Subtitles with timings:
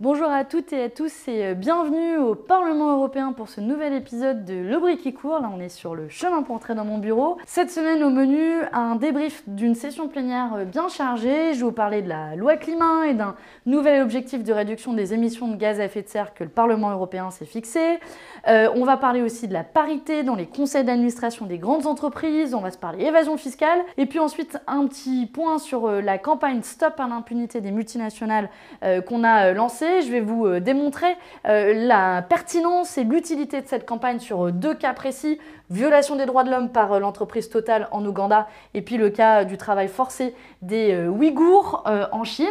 [0.00, 3.92] Bonjour à toutes et à tous et euh, bienvenue au Parlement européen pour ce nouvel
[3.92, 5.40] épisode de Le qui court.
[5.40, 7.36] Là, on est sur le chemin pour entrer dans mon bureau.
[7.46, 11.52] Cette semaine, au menu, un débrief d'une session plénière euh, bien chargée.
[11.52, 13.34] Je vais vous parler de la loi climat et d'un
[13.66, 16.92] nouvel objectif de réduction des émissions de gaz à effet de serre que le Parlement
[16.92, 17.98] européen s'est fixé.
[18.46, 22.54] Euh, on va parler aussi de la parité dans les conseils d'administration des grandes entreprises.
[22.54, 23.80] On va se parler évasion fiscale.
[23.96, 28.48] Et puis ensuite, un petit point sur la campagne Stop à l'impunité des multinationales
[28.80, 31.16] qu'on a lancée je vais vous euh, démontrer
[31.46, 35.38] euh, la pertinence et l'utilité de cette campagne sur euh, deux cas précis,
[35.70, 39.56] violation des droits de l'homme par l'entreprise Total en Ouganda et puis le cas du
[39.56, 42.46] travail forcé des Ouïghours en Chine.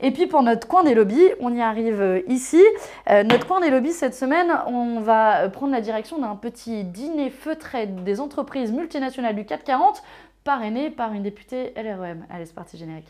[0.00, 2.62] Et puis pour notre coin des lobbies, on y arrive ici.
[3.08, 7.86] Notre coin des lobbies cette semaine, on va prendre la direction d'un petit dîner feutré
[7.86, 10.02] des entreprises multinationales du 440
[10.44, 12.24] parrainé par une députée LREM.
[12.30, 13.08] Allez, c'est parti générique.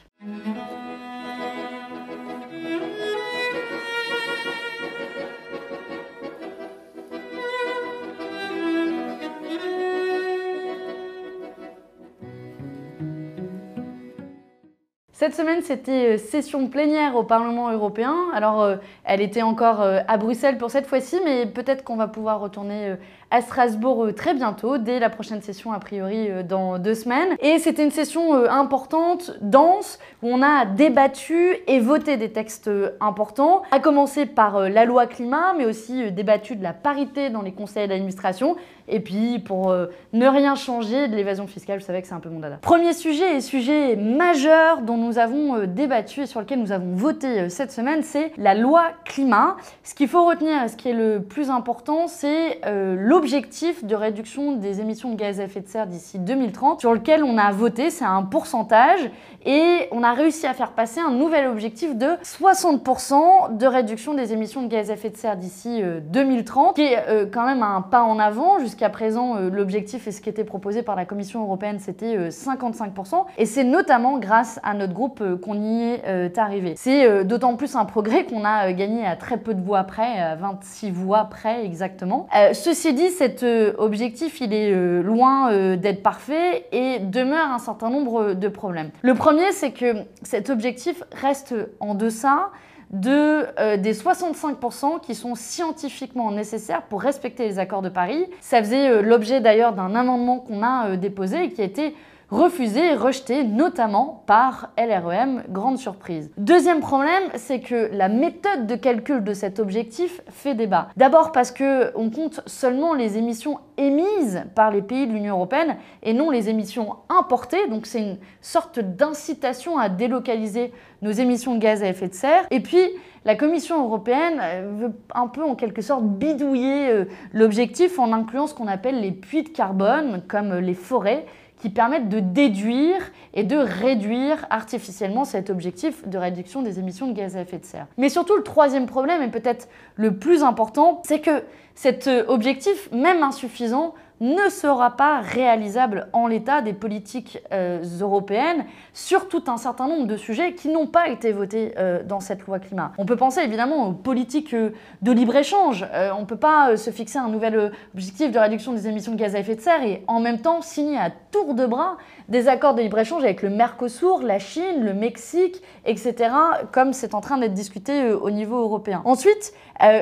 [15.21, 18.17] Cette semaine, c'était euh, session plénière au Parlement européen.
[18.33, 22.09] Alors, euh, elle était encore euh, à Bruxelles pour cette fois-ci, mais peut-être qu'on va
[22.09, 22.95] pouvoir retourner
[23.31, 27.37] à Strasbourg très bientôt, dès la prochaine session, a priori dans deux semaines.
[27.41, 33.63] Et c'était une session importante, dense, où on a débattu et voté des textes importants,
[33.71, 37.89] à commencer par la loi climat, mais aussi débattu de la parité dans les conseils
[37.89, 38.57] d'administration,
[38.89, 39.73] et puis pour
[40.13, 42.57] ne rien changer de l'évasion fiscale, vous savez que c'est un peu mon dada.
[42.63, 46.95] Premier sujet et sujet majeur dont nous avons euh, débattu et sur lequel nous avons
[46.95, 49.57] voté euh, cette semaine, c'est la loi climat.
[49.83, 54.53] Ce qu'il faut retenir, ce qui est le plus important, c'est euh, l'objectif de réduction
[54.53, 57.91] des émissions de gaz à effet de serre d'ici 2030, sur lequel on a voté,
[57.91, 59.11] c'est un pourcentage,
[59.47, 64.33] et on a réussi à faire passer un nouvel objectif de 60% de réduction des
[64.33, 68.03] émissions de gaz à effet de serre d'ici 2030, qui est quand même un pas
[68.03, 68.59] en avant.
[68.59, 73.47] Jusqu'à présent, l'objectif et ce qui était proposé par la Commission européenne, c'était 55%, et
[73.47, 74.91] c'est notamment grâce à notre
[75.21, 76.75] euh, qu'on y est euh, arrivé.
[76.77, 80.21] C'est euh, d'autant plus un progrès qu'on a gagné à très peu de voix près,
[80.21, 82.27] à 26 voix près exactement.
[82.53, 83.45] ceci dit, cet
[83.79, 88.91] objectif, il est loin d'être parfait et demeure un certain nombre de problèmes.
[89.03, 92.51] Le premier, c'est que cet objectif reste en deçà
[92.91, 98.27] de, des 65% qui sont scientifiquement nécessaires pour respecter les accords de Paris.
[98.41, 101.95] Ça faisait l'objet d'ailleurs d'un amendement qu'on a déposé et qui a été
[102.31, 106.31] refusé et rejeté notamment par LREM, grande surprise.
[106.37, 110.89] Deuxième problème, c'est que la méthode de calcul de cet objectif fait débat.
[110.97, 115.77] D'abord parce que on compte seulement les émissions émises par les pays de l'Union européenne
[116.03, 121.61] et non les émissions importées, donc c'est une sorte d'incitation à délocaliser nos émissions de
[121.61, 122.47] gaz à effet de serre.
[122.51, 122.91] Et puis,
[123.25, 128.47] la Commission européenne euh, veut un peu en quelque sorte bidouiller euh, l'objectif en incluant
[128.47, 131.27] ce qu'on appelle les puits de carbone, comme les forêts,
[131.61, 133.01] qui permettent de déduire
[133.35, 137.65] et de réduire artificiellement cet objectif de réduction des émissions de gaz à effet de
[137.65, 137.87] serre.
[137.99, 141.45] Mais surtout, le troisième problème, et peut-être le plus important, c'est que
[141.75, 149.29] cet objectif, même insuffisant, ne sera pas réalisable en l'état des politiques euh, européennes sur
[149.29, 152.59] tout un certain nombre de sujets qui n'ont pas été votés euh, dans cette loi
[152.59, 152.93] climat.
[152.99, 154.71] On peut penser évidemment aux politiques euh,
[155.01, 155.87] de libre-échange.
[156.17, 159.35] on ne peut pas se fixer un nouvel objectif de réduction des émissions de gaz
[159.35, 161.97] à effet de serre et en même temps signer à tour de bras
[162.29, 166.31] des accords de libre-échange avec le Mercosur, la Chine, le Mexique, etc.,
[166.73, 169.03] comme c'est en train d'être discuté au niveau européen.
[169.05, 169.53] Ensuite,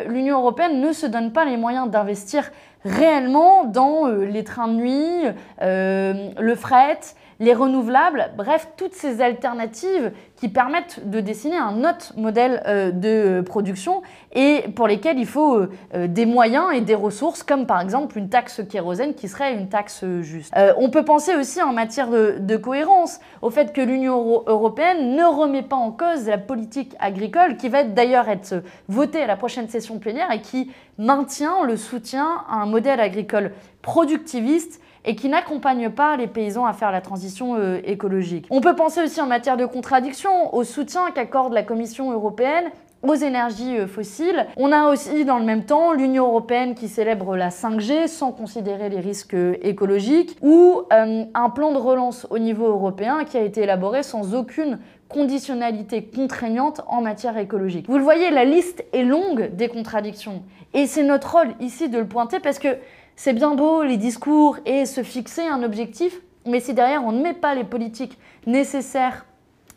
[0.06, 2.50] l'Union européenne ne se donne pas les moyens d'investir
[2.84, 5.24] réellement dans euh, les trains de nuit,
[5.62, 7.00] euh, le fret,
[7.40, 13.40] les renouvelables, bref, toutes ces alternatives qui permettent de dessiner un autre modèle euh, de
[13.42, 18.28] production et pour lesquels il faut des moyens et des ressources, comme par exemple une
[18.28, 20.52] taxe kérosène qui serait une taxe juste.
[20.76, 25.62] on peut penser aussi en matière de, cohérence au fait que l'Union européenne ne remet
[25.62, 29.98] pas en cause la politique agricole qui va d'ailleurs être votée à la prochaine session
[29.98, 33.52] plénière et qui maintient le soutien à un modèle agricole
[33.82, 38.46] productiviste et qui n'accompagne pas les paysans à faire la transition euh, écologique.
[38.50, 42.70] On peut penser aussi en matière de contradiction au soutien qu'accorde la Commission européenne
[43.02, 44.46] aux énergies euh, fossiles.
[44.56, 48.88] On a aussi dans le même temps l'Union européenne qui célèbre la 5G sans considérer
[48.88, 53.62] les risques euh, écologiques ou un plan de relance au niveau européen qui a été
[53.62, 54.78] élaboré sans aucune
[55.08, 57.86] conditionnalité contraignante en matière écologique.
[57.88, 60.42] Vous le voyez, la liste est longue des contradictions.
[60.74, 62.76] Et c'est notre rôle ici de le pointer parce que
[63.18, 67.20] c'est bien beau les discours et se fixer un objectif, mais si derrière on ne
[67.20, 68.16] met pas les politiques
[68.46, 69.26] nécessaires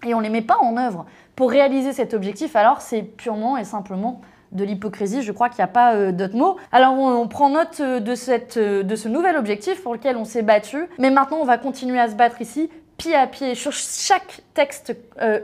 [0.06, 3.58] et on ne les met pas en œuvre pour réaliser cet objectif, alors c'est purement
[3.58, 4.22] et simplement
[4.52, 6.58] de l'hypocrisie, je crois qu'il n'y a pas euh, d'autre mot.
[6.72, 10.26] Alors on, prend note euh, de, cette, euh, de ce nouvel objectif pour lequel on
[10.26, 13.72] s'est battu, mais maintenant on va continuer à se battre ici, pied à pied, sur
[13.72, 14.96] chaque texte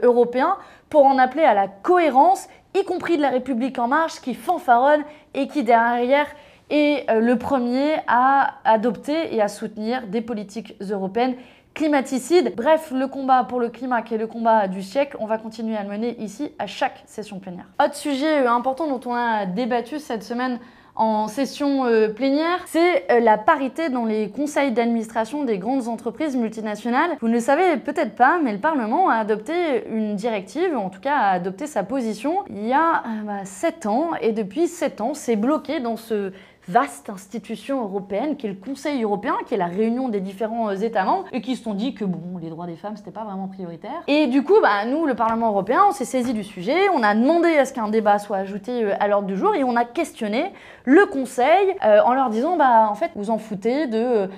[0.04, 0.56] européen,
[0.88, 2.46] pour en appeler à la cohérence,
[2.76, 5.02] y compris de la République en marche, qui fanfaronne
[5.34, 6.28] et qui derrière
[6.70, 11.34] est le premier à adopter et à soutenir des politiques européennes
[11.78, 12.54] climaticides.
[12.56, 15.76] Bref, le combat pour le climat qui est le combat du siècle, on va continuer
[15.76, 17.66] à le mener ici à chaque session plénière.
[17.82, 20.58] Autre sujet euh, important dont on a débattu cette semaine
[20.96, 26.34] en session euh, plénière, c'est euh, la parité dans les conseils d'administration des grandes entreprises
[26.34, 27.12] multinationales.
[27.20, 31.00] Vous ne le savez peut-être pas, mais le Parlement a adopté une directive, en tout
[31.00, 33.04] cas a adopté sa position il y a
[33.44, 36.32] 7 bah, ans, et depuis 7 ans, c'est bloqué dans ce
[36.68, 40.74] vaste institution européenne qui est le Conseil européen, qui est la réunion des différents euh,
[40.74, 43.24] États membres, et qui se sont dit que bon, les droits des femmes, c'était pas
[43.24, 44.02] vraiment prioritaire.
[44.06, 47.14] Et du coup, bah, nous, le Parlement européen, on s'est saisi du sujet, on a
[47.14, 49.84] demandé à ce qu'un débat soit ajouté euh, à l'ordre du jour, et on a
[49.84, 50.52] questionné
[50.84, 54.28] le Conseil euh, en leur disant, bah, en fait, vous en foutez de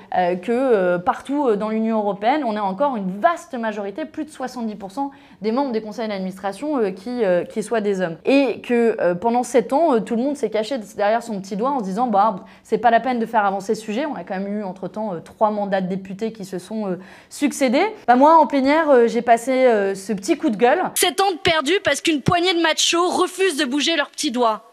[0.43, 5.11] que partout dans l'Union européenne, on ait encore une vaste majorité, plus de 70%
[5.43, 8.17] des membres des conseils d'administration qui, qui soient des hommes.
[8.25, 11.79] Et que pendant 7 ans, tout le monde s'est caché derrière son petit doigt en
[11.79, 12.20] se disant, bah,
[12.63, 14.07] c'est pas la peine de faire avancer ce sujet.
[14.07, 16.97] On a quand même eu entre-temps euh, trois mandats de députés qui se sont euh,
[17.29, 17.87] succédés.
[18.07, 19.51] Bah, moi, en plénière, euh, j'ai passé
[19.95, 20.83] ce petit coup de gueule.
[20.95, 24.71] Sept ans de perdu parce qu'une poignée de machos refusent de bouger leurs petits doigts.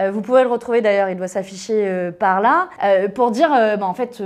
[0.00, 3.48] Euh, vous pouvez le retrouver d'ailleurs, il doit s'afficher euh, par là, euh, pour dire,
[3.50, 4.22] bah, en fait,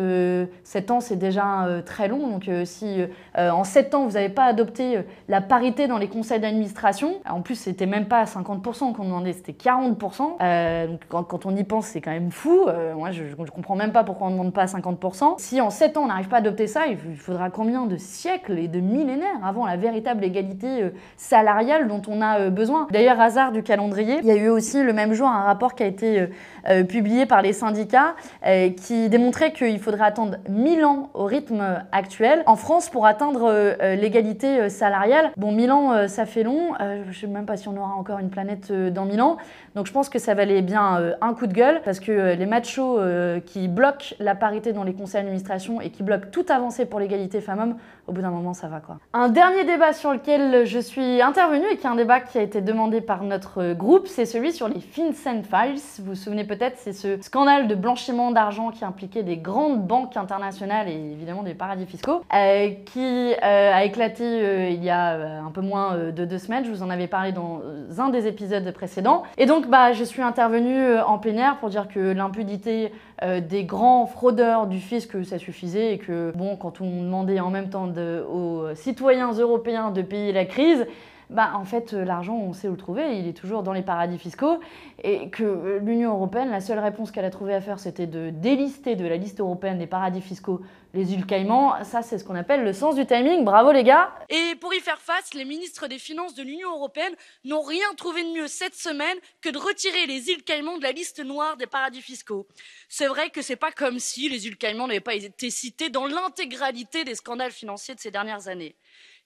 [0.64, 3.00] 7 ans c'est déjà très long, donc si
[3.36, 7.54] en 7 ans vous n'avez pas adopté la parité dans les conseils d'administration, en plus
[7.54, 12.10] c'était même pas 50% qu'on demandait, c'était 40%, donc quand, on y pense c'est quand
[12.10, 12.66] même fou,
[12.96, 15.34] moi je, ne comprends même pas pourquoi on ne demande pas 50%.
[15.38, 18.58] Si en 7 ans on n'arrive pas à adopter ça, il faudra combien de siècles
[18.58, 22.86] et de millénaires avant la véritable égalité salariale dont on a besoin?
[22.90, 25.82] D'ailleurs, hasard du calendrier, il y a eu aussi le même jour un rapport qui
[25.82, 26.26] a été euh,
[26.68, 28.14] euh, publié par les syndicats
[28.46, 31.62] euh, qui démontrait qu'il faudrait attendre 1000 ans au rythme
[31.92, 35.30] actuel en France pour atteindre l'égalité salariale.
[35.36, 36.72] Bon, 1000 ans, ça fait long.
[36.80, 39.36] je ne sais même pas si on aura encore une planète dans 1000 ans.
[39.74, 43.00] Donc je pense que ça valait bien un coup de gueule parce que les machos
[43.46, 47.40] qui bloquent la parité dans les conseils d'administration et qui bloquent toute avancée pour l'égalité
[47.40, 47.76] femmes-hommes,
[48.06, 48.98] au bout d'un moment, ça va quoi.
[49.12, 52.42] Un dernier débat sur lequel je suis intervenue et qui est un débat qui a
[52.42, 55.80] été demandé par notre groupe, c'est celui sur les FinCEN Files.
[56.00, 60.16] Vous vous souvenez peut-être, c'est ce scandale de blanchiment d'argent qui impliquait des grandes banques
[60.16, 65.40] internationales et évidemment des paradis fiscaux, euh, qui euh, a éclaté euh, il y a
[65.40, 66.64] un peu moins de deux semaines.
[66.64, 67.60] Je vous en avais parlé dans
[67.98, 69.22] un des épisodes précédents.
[69.38, 72.92] Et donc, bah, je suis intervenue en plénière pour dire que l'impudité
[73.40, 77.68] des grands fraudeurs du fisc, ça suffisait et que, bon, quand on demandait en même
[77.68, 77.88] temps
[78.28, 80.86] aux citoyens européens de payer la crise,
[81.32, 83.82] bah, en fait, euh, l'argent, on sait où le trouver, il est toujours dans les
[83.82, 84.60] paradis fiscaux,
[85.02, 88.30] et que euh, l'Union européenne, la seule réponse qu'elle a trouvé à faire, c'était de
[88.30, 90.60] délister de la liste européenne des paradis fiscaux
[90.94, 91.82] les îles Caïmans.
[91.84, 93.44] Ça, c'est ce qu'on appelle le sens du timing.
[93.44, 97.14] Bravo les gars Et pour y faire face, les ministres des Finances de l'Union européenne
[97.44, 100.92] n'ont rien trouvé de mieux cette semaine que de retirer les îles Caïmans de la
[100.92, 102.46] liste noire des paradis fiscaux.
[102.88, 106.06] C'est vrai que c'est pas comme si les îles Caïmans n'avaient pas été citées dans
[106.06, 108.76] l'intégralité des scandales financiers de ces dernières années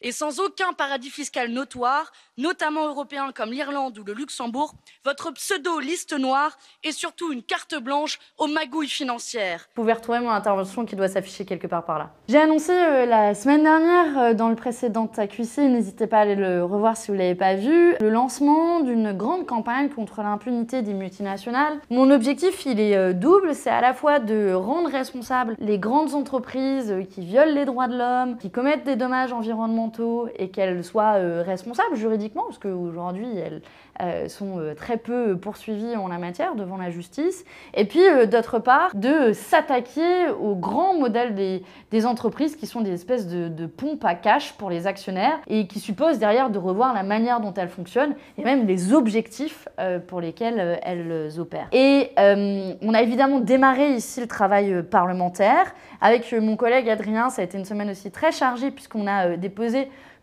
[0.01, 6.19] et sans aucun paradis fiscal notoire, notamment européen comme l'Irlande ou le Luxembourg, votre pseudo-liste
[6.19, 9.69] noire est surtout une carte blanche aux magouilles financières.
[9.75, 12.11] Vous pouvez retrouver mon intervention qui doit s'afficher quelque part par là.
[12.29, 16.37] J'ai annoncé euh, la semaine dernière euh, dans le précédent TAQC, n'hésitez pas à aller
[16.37, 20.83] le revoir si vous ne l'avez pas vu, le lancement d'une grande campagne contre l'impunité
[20.83, 21.81] des multinationales.
[21.91, 26.15] Mon objectif, il est euh, double, c'est à la fois de rendre responsables les grandes
[26.15, 29.86] entreprises qui violent les droits de l'homme, qui commettent des dommages environnementaux
[30.39, 33.63] et qu'elles soient euh, responsables juridiquement, parce qu'aujourd'hui elles
[34.03, 37.45] euh, sont euh, très peu poursuivies en la matière devant la justice.
[37.75, 38.01] Et puis
[38.31, 41.63] d'autre part, de s'attaquer aux grands modèles des,
[42.07, 46.19] entreprises qui sont des espèces de, pompes à cash pour les actionnaires et qui supposent
[46.19, 49.67] derrière de revoir la manière dont elles fonctionnent et même les objectifs
[50.07, 51.69] pour lesquels elles opèrent.
[51.73, 55.75] Et on a évidemment démarré ici le travail parlementaire.
[56.03, 59.37] Avec mon collègue Adrien, ça a été une semaine aussi très chargée puisqu'on a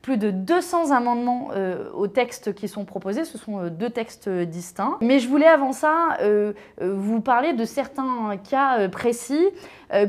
[0.03, 3.23] plus de 200 amendements euh, aux textes qui sont proposés.
[3.23, 4.97] Ce sont euh, deux textes distincts.
[5.01, 9.47] Mais je voulais avant ça euh, vous parler de certains cas précis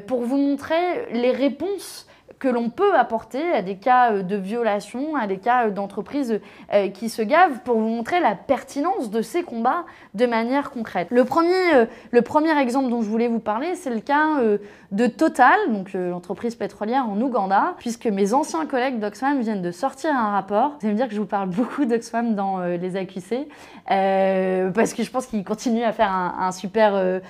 [0.06, 2.06] pour vous montrer les réponses
[2.44, 6.40] que l'on peut apporter à des cas euh, de violation, à des cas euh, d'entreprises
[6.74, 11.08] euh, qui se gavent pour vous montrer la pertinence de ces combats de manière concrète.
[11.10, 14.40] Le premier, le premier exemple dont je voulais vous parler, c'est le cas
[14.92, 20.10] de Total, donc l'entreprise pétrolière en Ouganda, puisque mes anciens collègues d'Oxfam viennent de sortir
[20.14, 20.76] un rapport.
[20.78, 23.48] Vous allez me dire que je vous parle beaucoup d'Oxfam dans les AQC,
[23.86, 27.20] parce que je pense qu'ils continuent à faire un, un super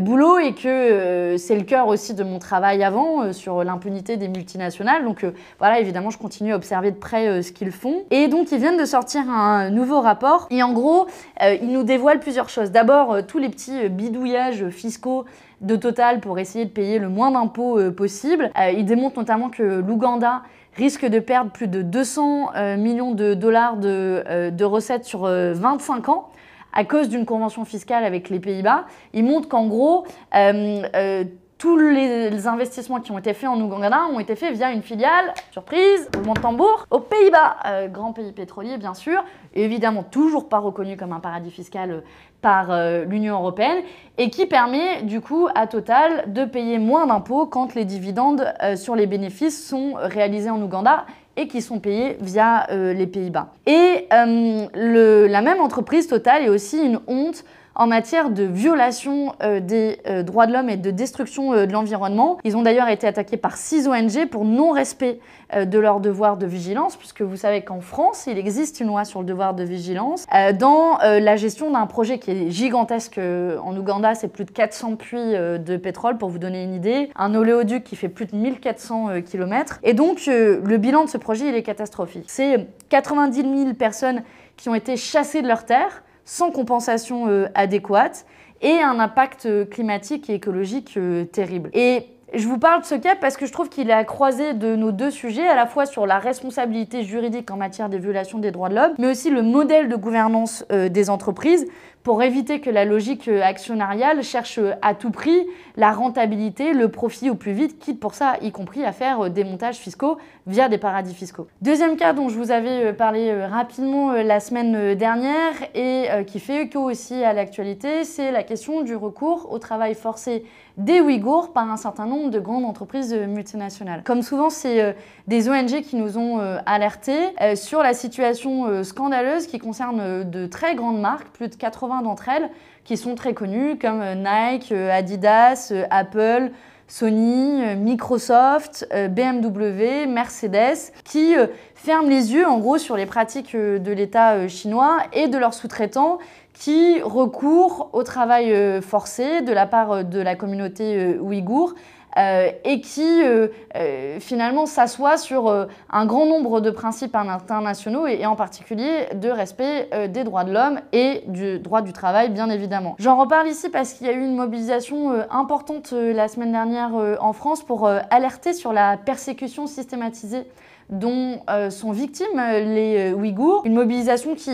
[0.00, 4.61] boulot et que c'est le cœur aussi de mon travail avant sur l'impunité des multinationales.
[5.04, 5.24] Donc
[5.58, 8.04] voilà, évidemment, je continue à observer de près ce qu'ils font.
[8.10, 10.46] Et donc, ils viennent de sortir un nouveau rapport.
[10.50, 11.06] Et en gros,
[11.40, 12.70] ils nous dévoilent plusieurs choses.
[12.70, 15.24] D'abord, tous les petits bidouillages fiscaux
[15.60, 18.50] de Total pour essayer de payer le moins d'impôts possible.
[18.74, 20.42] ils démontrent notamment que l'Ouganda
[20.76, 26.28] risque de perdre plus de 200 millions de dollars de, de recettes sur 25 ans
[26.72, 28.86] à cause d'une convention fiscale avec les Pays-Bas.
[29.12, 31.24] Ils montrent qu'en gros, euh, euh,
[31.62, 35.32] tous les investissements qui ont été faits en Ouganda ont été faits via une filiale,
[35.52, 40.96] surprise, au tambour, aux Pays-Bas, euh, grand pays pétrolier bien sûr, évidemment toujours pas reconnu
[40.96, 42.02] comme un paradis fiscal
[42.40, 43.76] par euh, l'Union européenne
[44.18, 48.74] et qui permet du coup à Total de payer moins d'impôts quand les dividendes euh,
[48.74, 53.52] sur les bénéfices sont réalisés en Ouganda et qui sont payés via les Pays-Bas.
[53.64, 59.98] Et la même entreprise Total est aussi une honte en matière de violation euh, des
[60.06, 62.38] euh, droits de l'homme et de destruction euh, de l'environnement.
[62.44, 65.20] Ils ont d'ailleurs été attaqués par six ONG pour non-respect
[65.54, 69.20] de leur devoir de vigilance, puisque vous savez qu'en France, il existe une loi sur
[69.20, 70.24] le devoir de vigilance
[70.58, 75.18] dans la gestion d'un projet qui est gigantesque en Ouganda, c'est plus de 400 puits
[75.18, 79.78] de pétrole, pour vous donner une idée, un oléoduc qui fait plus de 1400 km.
[79.82, 82.24] Et donc, le bilan de ce projet, il est catastrophique.
[82.28, 84.22] C'est 90 000 personnes
[84.56, 88.26] qui ont été chassées de leurs terres, sans compensation euh, adéquate
[88.60, 91.70] et un impact euh, climatique et écologique euh, terrible.
[91.72, 94.54] Et je vous parle de ce cas parce que je trouve qu'il est à croiser
[94.54, 98.38] de nos deux sujets, à la fois sur la responsabilité juridique en matière des violations
[98.38, 101.66] des droits de l'homme, mais aussi le modèle de gouvernance des entreprises
[102.02, 106.88] pour éviter que la logique euh, actionnariale cherche euh, à tout prix la rentabilité, le
[106.88, 110.18] profit au plus vite, quitte pour ça, y compris à faire euh, des montages fiscaux
[110.46, 111.46] via des paradis fiscaux.
[111.60, 116.80] Deuxième cas dont je vous avais parlé rapidement la semaine dernière et qui fait écho
[116.80, 120.44] aussi à l'actualité, c'est la question du recours au travail forcé
[120.78, 124.02] des Ouïghours par un certain nombre de grandes entreprises multinationales.
[124.02, 124.96] Comme souvent, c'est
[125.28, 131.00] des ONG qui nous ont alertés sur la situation scandaleuse qui concerne de très grandes
[131.00, 132.48] marques, plus de 80 d'entre elles
[132.84, 136.50] qui sont très connues comme euh, Nike, euh, Adidas, euh, Apple,
[136.88, 141.32] Sony, Microsoft, BMW, Mercedes, qui
[141.74, 146.18] ferment les yeux en gros sur les pratiques de l'État chinois et de leurs sous-traitants
[146.52, 151.72] qui recourent au travail forcé de la part de la communauté ouïghour
[152.18, 158.26] euh, et qui euh, euh, finalement s'assoit sur un grand nombre de principes internationaux et,
[158.26, 162.96] en particulier de respect des droits de l'homme et du droit du travail bien évidemment.
[162.98, 167.32] J'en reparle ici parce qu'il y a eu une mobilisation importante la semaine dernière en
[167.32, 170.46] France pour alerter sur la persécution systématisée
[170.92, 173.62] dont euh, sont victimes euh, les euh, Ouïghours.
[173.64, 174.52] Une mobilisation qui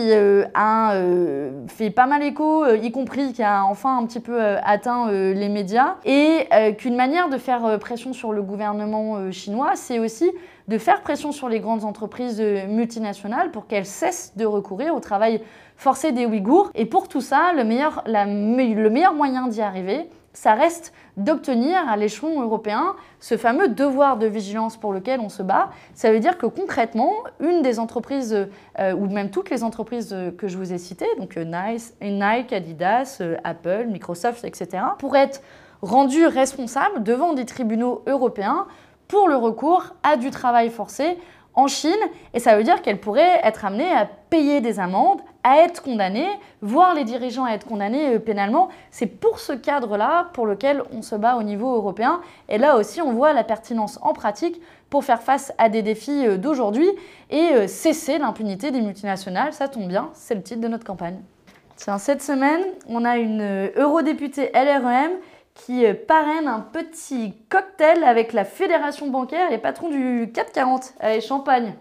[0.53, 1.01] a
[1.67, 5.95] fait pas mal écho, y compris qui a enfin un petit peu atteint les médias,
[6.05, 10.31] et qu'une manière de faire pression sur le gouvernement chinois, c'est aussi
[10.67, 15.41] de faire pression sur les grandes entreprises multinationales pour qu'elles cessent de recourir au travail
[15.75, 16.71] forcé des Ouïghours.
[16.75, 21.97] Et pour tout ça, le meilleur, le meilleur moyen d'y arriver, ça reste d'obtenir à
[21.97, 25.69] l'échelon européen ce fameux devoir de vigilance pour lequel on se bat.
[25.93, 28.47] Ça veut dire que concrètement, une des entreprises,
[28.79, 33.17] euh, ou même toutes les entreprises que je vous ai citées, donc euh, Nike, Adidas,
[33.19, 35.41] euh, Apple, Microsoft, etc., pourraient être
[35.81, 38.65] rendues responsables devant des tribunaux européens
[39.09, 41.17] pour le recours à du travail forcé
[41.53, 41.91] en Chine,
[42.33, 46.29] et ça veut dire qu'elles pourraient être amenées à payer des amendes, à être condamnées,
[46.61, 48.69] voire les dirigeants à être condamnés euh, pénalement.
[48.91, 52.21] C'est pour ce cadre-là pour lequel on se bat au niveau européen.
[52.49, 56.25] Et là aussi, on voit la pertinence en pratique pour faire face à des défis
[56.25, 56.89] euh, d'aujourd'hui
[57.29, 59.53] et euh, cesser l'impunité des multinationales.
[59.53, 61.19] Ça tombe bien, c'est le titre de notre campagne.
[61.75, 65.11] Tiens, cette semaine, on a une eurodéputée LREM
[65.53, 70.93] qui parraine un petit cocktail avec la Fédération bancaire et patron du 440.
[70.99, 71.73] Allez, champagne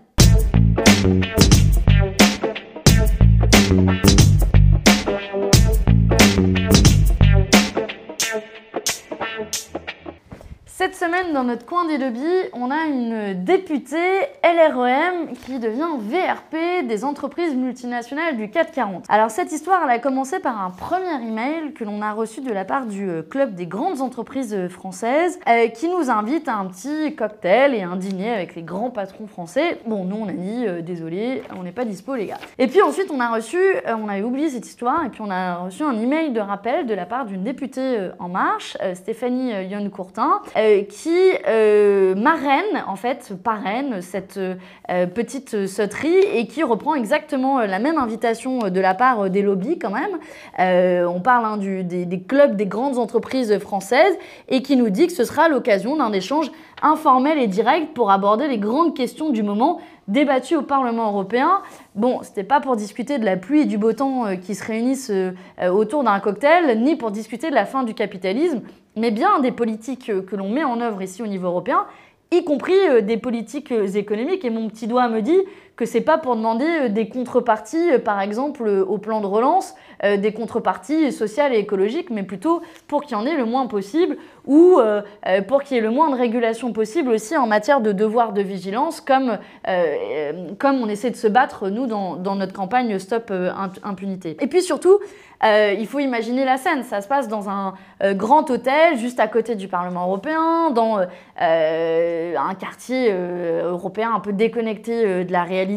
[11.33, 12.21] dans notre coin des lobbies,
[12.53, 19.05] on a une députée LREM qui devient VRP des entreprises multinationales du 440.
[19.09, 22.53] Alors cette histoire, elle a commencé par un premier email que l'on a reçu de
[22.53, 26.57] la part du euh, club des grandes entreprises euh, françaises euh, qui nous invite à
[26.57, 29.81] un petit cocktail et un dîner avec les grands patrons français.
[29.87, 32.39] Bon, nous on a dit désolé, on n'est pas dispo les gars.
[32.59, 35.57] Et puis ensuite on a reçu, on avait oublié cette histoire, et puis on a
[35.57, 40.43] reçu un email de rappel de la part d'une députée En Marche, Stéphanie Yon Courtin,
[40.55, 40.98] qui
[42.17, 44.41] marraine, en fait, parraine cette
[45.15, 49.91] petite sauterie et qui reprend exactement la même invitation de la part des lobbies quand
[49.91, 50.19] même.
[51.07, 54.17] on parle hein, des, des clubs des grandes entreprises françaises
[54.49, 56.51] et qui nous dit que ce sera l'occasion d'un échange
[56.83, 61.61] informel et direct pour aborder les grandes questions du moment débattues au Parlement européen.
[61.99, 64.65] Bon, c'était pas pour discuter de la pluie et du beau temps euh, qui se
[64.65, 68.63] réunissent euh, euh, autour d'un cocktail, ni pour discuter de la fin du capitalisme,
[68.95, 71.87] mais bien des politiques que l'on met en œuvre ici au niveau européen,
[72.31, 74.45] y compris des politiques économiques.
[74.45, 75.41] Et mon petit doigt me dit
[75.79, 81.13] que c'est pas pour demander des contreparties, par exemple au plan de relance, des contreparties
[81.13, 84.19] sociales et écologiques, mais plutôt pour qu'il y en ait le moins possible,
[84.49, 87.81] ou euh, euh, pour qu'il y ait le moins de régulation possible aussi en matière
[87.81, 92.35] de devoir de vigilance, comme, euh, comme on essaie de se battre, nous, dans, dans
[92.35, 93.31] notre campagne Stop
[93.85, 94.37] Impunité.
[94.41, 94.99] Et puis surtout,
[95.45, 96.83] il faut imaginer la scène.
[96.83, 97.75] Ça se passe dans un
[98.15, 100.99] grand hôtel juste à côté du Parlement européen, dans
[101.39, 103.13] un quartier
[103.63, 105.68] européen un peu déconnecté de la réalité.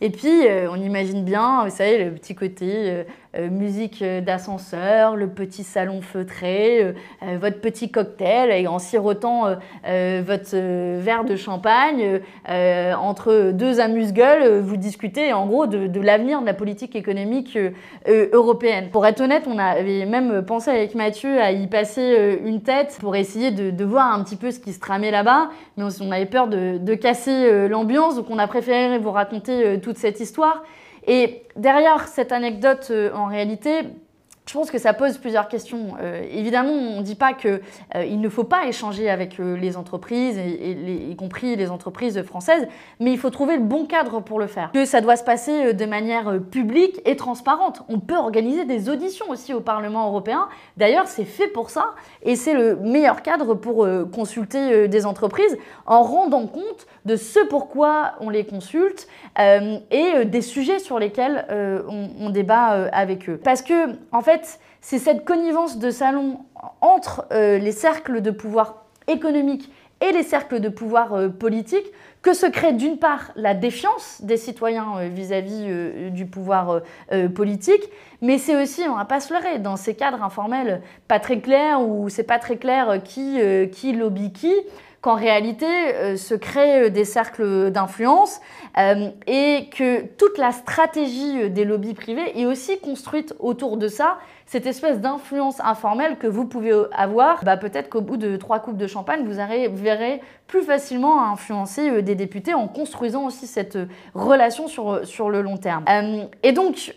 [0.00, 3.04] Et puis, on imagine bien, vous savez, le petit côté
[3.50, 6.94] musique d'ascenseur, le petit salon feutré,
[7.40, 9.54] votre petit cocktail et en sirotant euh,
[9.86, 16.40] euh, votre euh, verre de champagne entre deux amuse-gueules, vous discutez en gros de, l'avenir
[16.40, 17.58] de la politique économique
[18.06, 18.88] européenne.
[18.90, 23.16] Pour être honnête, on avait même pensé avec Mathieu à y passer une tête pour
[23.16, 26.48] essayer de, voir un petit peu ce qui se tramait là-bas, mais on, avait peur
[26.48, 30.62] de, de casser l'ambiance, donc on a préféré vous raconter toute cette histoire.
[31.06, 33.82] Et derrière cette anecdote, en réalité,
[34.46, 35.94] je pense que ça pose plusieurs questions.
[36.00, 37.60] Euh, évidemment, on ne dit pas qu'il
[37.96, 42.68] euh, ne faut pas échanger avec euh, les entreprises, y compris les entreprises françaises,
[43.00, 44.70] mais il faut trouver le bon cadre pour le faire.
[44.72, 47.82] Que ça doit se passer de manière publique et transparente.
[47.88, 50.48] On peut organiser des auditions aussi au Parlement européen.
[50.76, 55.56] D'ailleurs, c'est fait pour ça, et c'est le meilleur cadre pour consulter des entreprises
[55.86, 59.08] en rendant compte de ce pourquoi on les consulte
[59.38, 63.36] et des sujets sur lesquels on, on, débat avec eux.
[63.36, 66.40] Parce que, en fait, c'est cette connivence de salon
[66.82, 71.86] entre euh, les cercles de pouvoir économique et les cercles de pouvoir euh, politique
[72.20, 76.82] que se crée d'une part la défiance des citoyens euh, vis-à-vis du pouvoir
[77.34, 77.82] politique,
[78.20, 81.80] mais c'est aussi, on va pas se leurrer, dans ces cadres informels pas très clairs
[81.80, 83.38] où c'est pas très clair qui,
[83.72, 84.54] qui lobby qui,
[85.04, 85.66] qu'en réalité
[86.16, 88.40] se créent des cercles d'influence
[89.26, 94.66] et que toute la stratégie des lobbies privés est aussi construite autour de ça cette
[94.66, 98.86] espèce d'influence informelle que vous pouvez avoir, bah peut-être qu'au bout de trois coupes de
[98.86, 104.68] champagne, vous, verrez plus facilement influencer euh, des députés en construisant aussi cette euh, relation
[104.68, 105.84] sur, euh, sur le long terme.
[106.42, 106.94] et donc,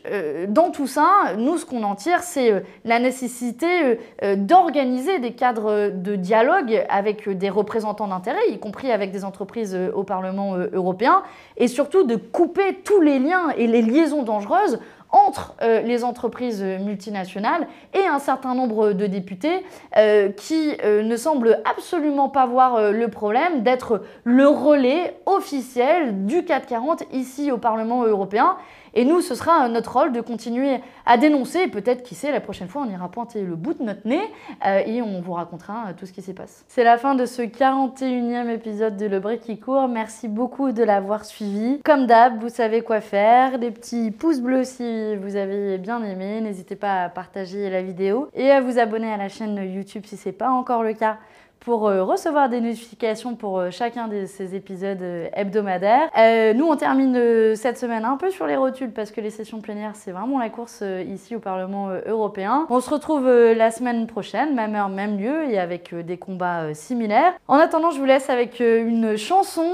[0.49, 1.07] dans tout ça,
[1.37, 3.99] nous, ce qu'on en tire, c'est la nécessité
[4.35, 10.03] d'organiser des cadres de dialogue avec des représentants d'intérêt, y compris avec des entreprises au
[10.03, 11.23] Parlement européen,
[11.57, 14.79] et surtout de couper tous les liens et les liaisons dangereuses
[15.11, 19.63] entre euh, les entreprises multinationales et un certain nombre de députés
[19.95, 26.43] euh, qui euh, ne semblent absolument pas voir le problème d'être le relais officiel du
[26.43, 28.57] 440 ici au Parlement européen
[28.97, 31.67] et nous, ce sera notre rôle de continuer à dénoncer.
[31.67, 34.23] Peut-être, qui sait, la prochaine fois, on ira pointer le bout de notre nez
[34.65, 36.65] euh, et on vous racontera euh, tout ce qui s'y passe.
[36.67, 39.87] C'est la fin de ce 41e épisode de Le Brick qui court.
[39.87, 41.79] Merci beaucoup de l'avoir suivi.
[41.85, 43.59] Comme d'hab, vous savez quoi faire.
[43.59, 46.41] Des petits pouces bleus si vous avez bien aimé.
[46.41, 50.17] N'hésitez pas à partager la vidéo et à vous abonner à la chaîne YouTube si
[50.17, 51.19] ce n'est pas encore le cas
[51.59, 56.09] pour euh, recevoir des notifications pour euh, chacun de ces épisodes euh, hebdomadaires.
[56.55, 59.95] nous, on termine cette semaine un peu sur les rotules parce que les sessions plénières,
[59.95, 62.65] c'est vraiment la course ici au Parlement européen.
[62.69, 67.33] On se retrouve la semaine prochaine, même heure, même lieu et avec des combats similaires.
[67.47, 69.71] En attendant, je vous laisse avec une chanson.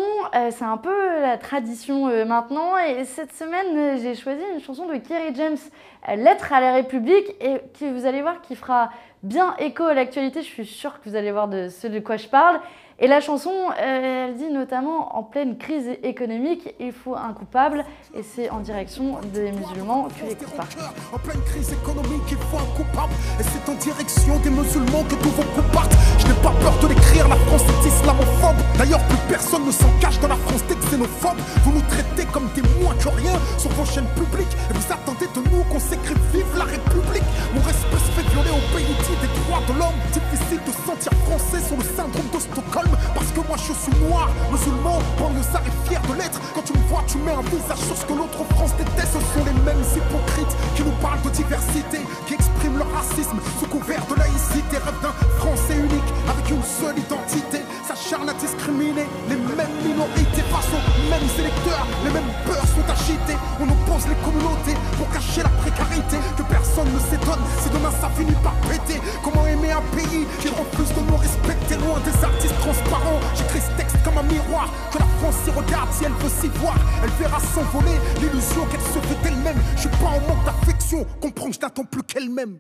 [0.52, 5.34] c'est un peu la tradition maintenant et cette semaine, j'ai choisi une chanson de Kerry
[5.36, 5.58] James,
[6.16, 8.89] Lettre à la République et qui, vous allez voir, qui fera
[9.24, 10.42] bien écho à l'actualité.
[10.42, 12.60] Je suis sûre que vous allez voir de ce de quoi je parle.
[13.00, 17.84] Et la chanson, euh, elle dit notamment en pleine crise économique, il faut un coupable,
[18.16, 20.70] et c'est en direction des musulmans que les coupables.
[21.12, 23.13] En pleine crise économique, qu'il faut un coupable.
[23.39, 25.96] Et c'est en direction des musulmans que tous vos coups partent.
[26.20, 28.62] Je n'ai pas peur de l'écrire, la France islamophobe.
[28.78, 31.39] D'ailleurs, plus personne ne s'en cache dans la France des xénophobes.
[31.63, 34.56] Vous nous traitez comme des moins que rien sur vos chaînes publiques.
[34.69, 37.28] Et vous attendez de nous qu'on s'écrit Vive la République.
[37.54, 40.00] Mon respect se fait violer au pays des droits de l'homme.
[40.12, 42.93] Difficile de sentir français sur le syndrome de Stockholm.
[43.13, 45.00] Parce que moi je suis noir, musulman,
[45.41, 46.39] ça et fier de l'être.
[46.54, 49.13] Quand tu me vois, tu mets un visage sur ce que l'autre France déteste.
[49.13, 53.38] Ce sont les mêmes hypocrites qui nous parlent de diversité, qui expriment leur racisme
[77.54, 79.58] s'envoler l'illusion qu'elle se fait elle-même.
[79.76, 82.58] Je suis pas en manque d'affection, comprends je n'attends plus qu'elle-même.